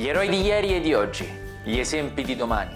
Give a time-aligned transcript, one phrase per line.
[0.00, 1.28] Gli eroi di ieri e di oggi,
[1.62, 2.72] gli esempi di domani.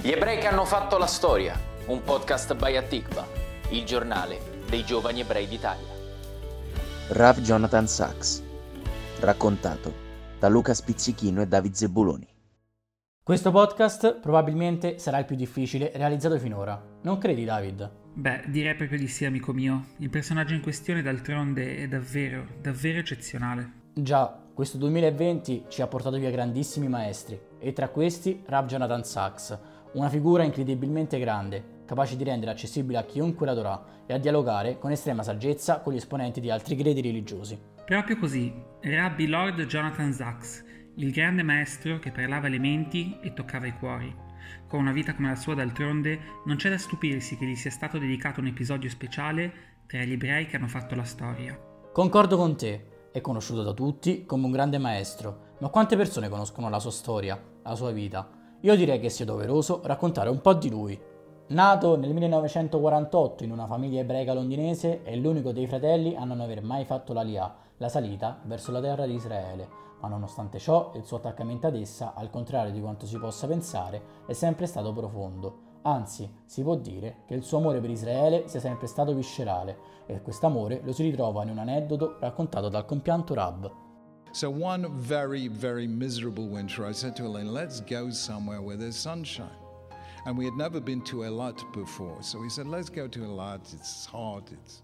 [0.00, 3.26] Gli ebrei che hanno fatto la storia, un podcast by Atikva,
[3.70, 5.88] il giornale dei giovani ebrei d'Italia.
[7.08, 8.40] Rav Jonathan Sachs,
[9.18, 9.92] raccontato
[10.38, 12.28] da Luca Spizzichino e David Zebuloni.
[13.20, 16.80] Questo podcast probabilmente sarà il più difficile realizzato finora.
[17.02, 17.90] Non credi, David?
[18.14, 19.86] Beh, direi proprio di sì, amico mio.
[19.96, 23.78] Il personaggio in questione d'altronde è davvero, davvero eccezionale.
[23.92, 29.58] Già, questo 2020 ci ha portato via grandissimi maestri, e tra questi Rav Jonathan Sachs,
[29.94, 34.92] una figura incredibilmente grande, capace di rendere accessibile a chiunque l'adorà e a dialogare con
[34.92, 37.60] estrema saggezza con gli esponenti di altri credi religiosi.
[37.84, 40.64] Proprio così, Rabbi Lord Jonathan Sachs,
[40.94, 44.14] il grande maestro che parlava le menti e toccava i cuori.
[44.68, 47.98] Con una vita come la sua d'altronde, non c'è da stupirsi che gli sia stato
[47.98, 51.58] dedicato un episodio speciale tra gli ebrei che hanno fatto la storia.
[51.92, 56.68] Concordo con te, è conosciuto da tutti come un grande maestro, ma quante persone conoscono
[56.68, 58.28] la sua storia, la sua vita?
[58.60, 61.00] Io direi che sia doveroso raccontare un po' di lui.
[61.48, 66.62] Nato nel 1948 in una famiglia ebraica londinese, è l'unico dei fratelli a non aver
[66.62, 69.68] mai fatto l'Aliyah, la salita verso la terra di Israele,
[70.00, 74.02] ma nonostante ciò il suo attaccamento ad essa, al contrario di quanto si possa pensare,
[74.26, 75.69] è sempre stato profondo.
[75.82, 80.20] Anzi, si può dire che il suo amore per Israele sia sempre stato viscerale e
[80.20, 83.70] questo amore lo si ritrova in un aneddoto raccontato dal compianto Rab.
[84.32, 88.96] So one very, very miserable winter, I said to Elaine, let's go somewhere where there's
[88.96, 89.58] sunshine.
[90.26, 92.22] And we had never been to Eilat before.
[92.22, 93.72] So we said, let's go to Eilat.
[93.72, 94.50] It's hot.
[94.52, 94.82] It's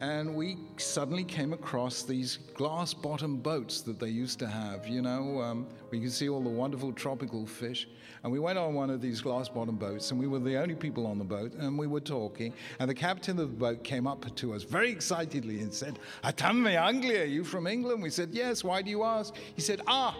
[0.00, 5.02] and we suddenly came across these glass bottom boats that they used to have, you
[5.02, 7.88] know, um, where you can see all the wonderful tropical fish.
[8.22, 10.76] And we went on one of these glass bottom boats, and we were the only
[10.76, 12.52] people on the boat, and we were talking.
[12.78, 16.62] And the captain of the boat came up to us very excitedly and said, Atam
[16.62, 18.00] me Anglia, you from England?
[18.00, 19.34] We said, Yes, why do you ask?
[19.56, 20.16] He said, Ah,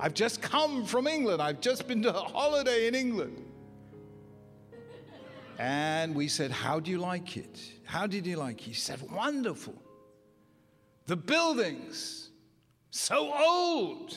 [0.00, 1.42] I've just come from England.
[1.42, 3.44] I've just been to a holiday in England.
[5.58, 7.60] And we said, How do you like it?
[7.84, 8.64] How did you like it?
[8.64, 9.74] He said, Wonderful.
[11.06, 12.30] The buildings,
[12.90, 14.16] so old.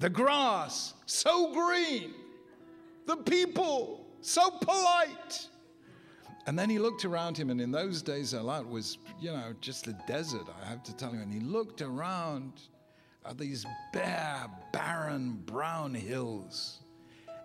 [0.00, 2.14] The grass, so green.
[3.06, 5.48] The people, so polite.
[6.46, 9.86] And then he looked around him, and in those days, Eilat was, you know, just
[9.86, 11.20] a desert, I have to tell you.
[11.20, 12.52] And he looked around
[13.26, 16.80] at these bare, barren, brown hills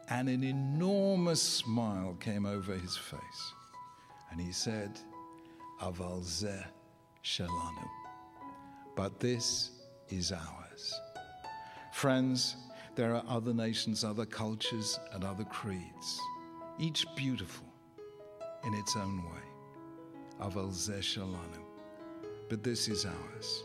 [0.10, 3.54] and an enormous smile came over his face.
[4.32, 5.00] And he said,
[5.82, 6.66] Aval zeh
[7.24, 7.88] shalanu.
[8.96, 9.72] But this
[10.10, 11.00] is ours.
[11.94, 12.56] Friends,
[12.96, 16.20] there are other nations, other cultures, and other creeds,
[16.80, 17.68] each beautiful
[18.66, 20.42] in its own way.
[20.42, 21.64] Aval zeh shalanu.
[22.50, 23.64] But this is ours.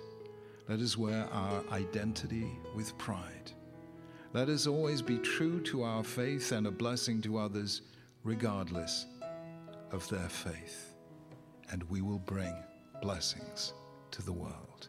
[0.68, 3.52] Let us wear our identity with pride
[4.32, 7.82] let us always be true to our faith and a blessing to others,
[8.24, 9.06] regardless
[9.92, 10.94] of their faith.
[11.70, 12.54] And we will bring
[13.00, 13.72] blessings
[14.10, 14.88] to the world.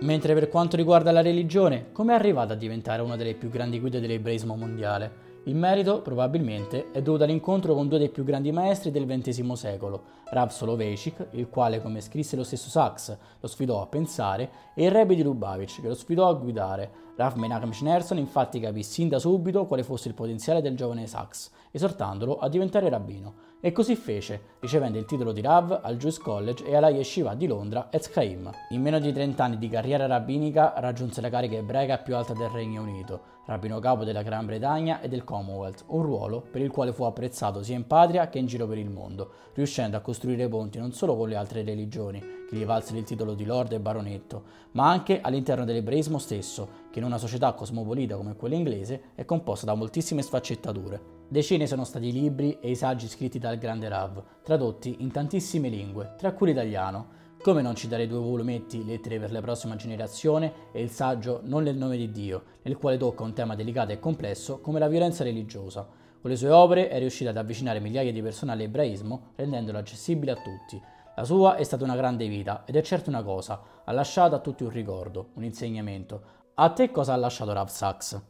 [0.00, 3.80] Mentre per quanto riguarda la religione, come è arrivata a diventare una delle più grandi
[3.80, 5.24] guide dell'ebraismo mondiale?
[5.44, 10.02] Il merito, probabilmente, è dovuto all'incontro con due dei più grandi maestri del XX secolo,
[10.24, 14.90] Rav Soloveitchik, il quale, come scrisse lo stesso Sachs, lo sfidò a pensare, e il
[14.90, 16.90] Rebbe di Lubavitch, che lo sfidò a guidare.
[17.16, 21.50] Rav Menachem Schneerson infatti capì sin da subito quale fosse il potenziale del giovane Sachs,
[21.70, 23.44] esortandolo a diventare rabbino.
[23.58, 27.46] E così fece, ricevendo il titolo di Rav al Jewish College e alla Yeshiva di
[27.46, 28.50] Londra Etz Chaim.
[28.68, 32.50] In meno di 30 anni di carriera rabbinica raggiunse la carica ebraica più alta del
[32.50, 36.92] Regno Unito, rabbino capo della Gran Bretagna e del Commonwealth, un ruolo per il quale
[36.92, 40.78] fu apprezzato sia in patria che in giro per il mondo, riuscendo a costruire ponti
[40.78, 44.42] non solo con le altre religioni, che gli valsero il titolo di Lord e Baronetto,
[44.72, 49.66] ma anche all'interno dell'ebraismo stesso, che in una società cosmopolita come quella inglese è composta
[49.66, 51.14] da moltissime sfaccettature.
[51.28, 55.68] Decine sono stati i libri e i saggi scritti dal grande Rav, tradotti in tantissime
[55.68, 57.24] lingue, tra cui l'italiano.
[57.42, 61.76] Come non citare due volumetti, Lettere per la prossima generazione e il saggio Non nel
[61.76, 65.86] nome di Dio, nel quale tocca un tema delicato e complesso come la violenza religiosa.
[66.20, 70.36] Con le sue opere è riuscita ad avvicinare migliaia di persone all'ebraismo, rendendolo accessibile a
[70.36, 70.80] tutti.
[71.14, 74.40] La sua è stata una grande vita ed è certo una cosa, ha lasciato a
[74.40, 76.22] tutti un ricordo, un insegnamento,
[76.58, 78.22] a te cosa ha lasciato Rav Sachs?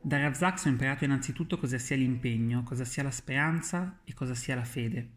[0.00, 4.34] Da Rav Sachs ho imparato innanzitutto cosa sia l'impegno, cosa sia la speranza e cosa
[4.34, 5.10] sia la fede.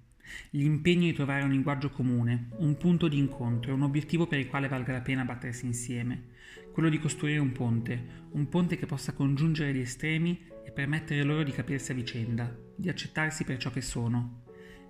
[0.51, 4.67] L'impegno di trovare un linguaggio comune, un punto di incontro, un obiettivo per il quale
[4.67, 6.33] valga la pena battersi insieme.
[6.71, 11.41] Quello di costruire un ponte, un ponte che possa congiungere gli estremi e permettere loro
[11.41, 14.43] di capirsi a vicenda, di accettarsi per ciò che sono.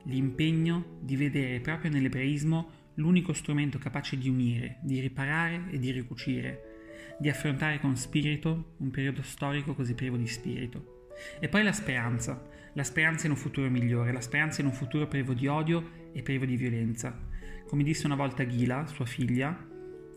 [0.04, 6.69] L'impegno di vedere proprio nell'ebraismo l'unico strumento capace di unire, di riparare e di ricucire
[7.18, 11.08] di affrontare con spirito un periodo storico così privo di spirito.
[11.40, 12.42] E poi la speranza,
[12.74, 16.22] la speranza in un futuro migliore, la speranza in un futuro privo di odio e
[16.22, 17.28] privo di violenza.
[17.68, 19.68] Come disse una volta Ghila, sua figlia,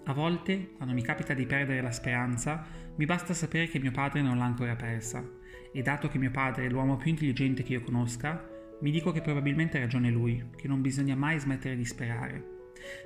[0.04, 2.64] a volte, quando mi capita di perdere la speranza,
[2.96, 5.24] mi basta sapere che mio padre non l'ha ancora persa,
[5.72, 8.48] e dato che mio padre è l'uomo più intelligente che io conosca,
[8.80, 12.61] mi dico che probabilmente ha ragione lui, che non bisogna mai smettere di sperare.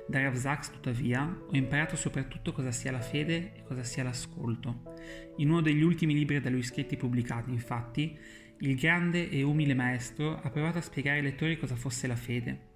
[0.07, 4.83] Da Rav tuttavia, ho imparato soprattutto cosa sia la fede e cosa sia l'ascolto.
[5.37, 8.17] In uno degli ultimi libri da lui scritti pubblicati, infatti,
[8.59, 12.75] il grande e umile maestro ha provato a spiegare ai lettori cosa fosse la fede.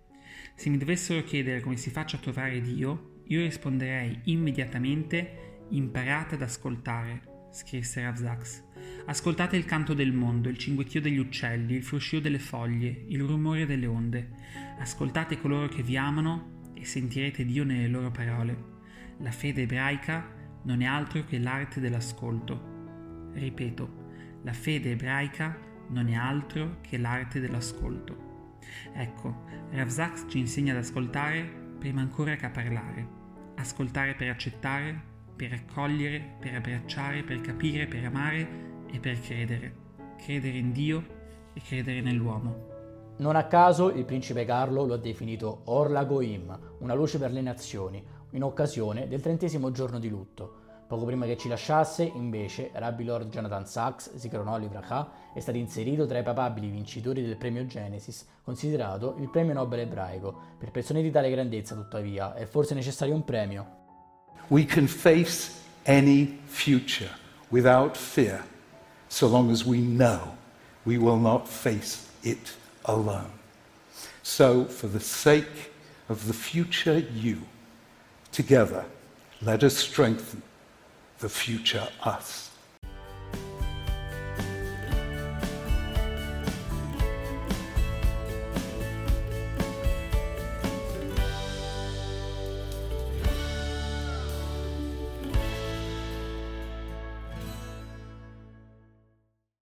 [0.55, 6.41] Se mi dovessero chiedere come si faccia a trovare Dio, io risponderei immediatamente imparate ad
[6.41, 8.63] ascoltare, scrisse Rav Sachs.
[9.05, 13.65] Ascoltate il canto del mondo, il cinguettio degli uccelli, il fruscio delle foglie, il rumore
[13.65, 14.29] delle onde.
[14.79, 18.69] Ascoltate coloro che vi amano e sentirete Dio nelle loro parole.
[19.19, 20.27] La fede ebraica
[20.63, 23.29] non è altro che l'arte dell'ascolto.
[23.33, 25.57] Ripeto, la fede ebraica
[25.89, 28.57] non è altro che l'arte dell'ascolto.
[28.93, 31.43] Ecco, Rav Sachs ci insegna ad ascoltare
[31.77, 33.19] prima ancora che a parlare
[33.61, 34.99] ascoltare per accettare,
[35.35, 38.47] per accogliere, per abbracciare, per capire, per amare
[38.91, 39.75] e per credere.
[40.17, 41.05] Credere in Dio
[41.53, 42.70] e credere nell'uomo.
[43.17, 47.41] Non a caso il principe Carlo lo ha definito Orla Goim, una luce per le
[47.41, 50.59] nazioni, in occasione del trentesimo giorno di lutto.
[50.87, 56.05] Poco prima che ci lasciasse, invece, Rabbi Lord Jonathan Sachs, Zikronò Livracha, è stato inserito
[56.05, 60.35] tra i papabili vincitori del premio Genesis, considerato il premio Nobel ebraico.
[60.57, 63.79] Per persone di tale grandezza, tuttavia, è forse necessario un premio.
[64.47, 65.51] We can face
[65.85, 67.11] any future
[67.49, 68.43] without fear,
[69.07, 70.35] so long as we know
[70.83, 73.31] we will not face it alone.
[74.23, 75.71] So, for the sake
[76.09, 77.41] of the future you,
[78.31, 78.85] together,
[79.41, 80.43] let us strengthen
[81.19, 82.50] the future us.